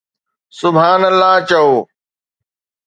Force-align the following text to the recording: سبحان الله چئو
سبحان 0.61 1.01
الله 1.11 1.33
چئو 1.49 1.71